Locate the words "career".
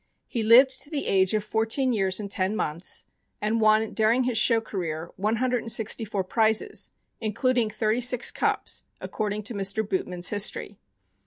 4.59-5.11